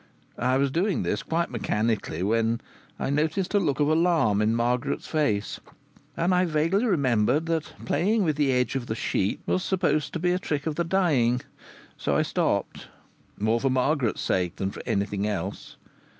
[0.39, 2.59] I was doing this quite mechanically when
[2.97, 5.59] I noticed a look of alarm in Margaret's face,
[6.17, 10.19] and I vaguely remembered that playing with the edge of the sheet was supposed to
[10.19, 11.41] be a trick of the dying.
[11.97, 12.87] So I stopped,
[13.37, 15.77] more for Margaret's sake than for anything else.